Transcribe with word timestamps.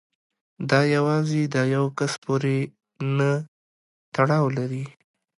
دا 0.69 0.81
یوازې 0.95 1.41
د 1.53 1.55
یو 1.75 1.85
کس 1.97 2.13
پورې 2.25 2.57
نه 3.17 3.31
تړاو 4.15 4.45
لري. 4.57 4.85